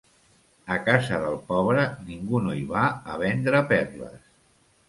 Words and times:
A 0.75 0.77
casa 0.87 1.19
del 1.25 1.37
pobre 1.51 1.85
ningú 2.07 2.41
no 2.47 2.57
hi 2.61 2.65
va 2.73 2.89
a 3.17 3.21
vendre 3.27 3.63
perles. 3.75 4.21